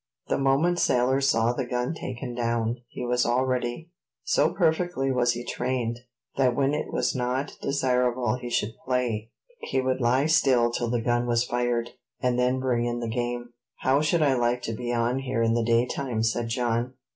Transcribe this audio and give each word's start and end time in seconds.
The 0.29 0.39
moment 0.39 0.79
Sailor 0.79 1.21
saw 1.21 1.53
the 1.53 1.63
gun 1.63 1.93
taken 1.93 2.33
down, 2.33 2.77
he 2.87 3.05
was 3.05 3.23
all 3.23 3.45
ready: 3.45 3.91
so 4.23 4.49
perfectly 4.51 5.11
was 5.11 5.33
he 5.33 5.45
trained, 5.45 5.99
that 6.37 6.55
when 6.55 6.73
it 6.73 6.91
was 6.91 7.13
not 7.13 7.55
desirable 7.61 8.35
he 8.41 8.49
should 8.49 8.73
play, 8.83 9.29
he 9.59 9.79
would 9.79 10.01
lie 10.01 10.25
still 10.25 10.71
till 10.71 10.89
the 10.89 11.03
gun 11.03 11.27
was 11.27 11.45
fired, 11.45 11.91
and 12.19 12.39
then 12.39 12.59
bring 12.59 12.85
in 12.87 12.99
the 12.99 13.07
game. 13.07 13.51
"How 13.81 13.99
I 13.99 14.01
should 14.01 14.21
like 14.21 14.63
to 14.63 14.73
be 14.75 14.91
on 14.91 15.19
here 15.19 15.43
in 15.43 15.53
the 15.53 15.61
daytime!" 15.63 16.23
said 16.23 16.47
John. 16.47 16.95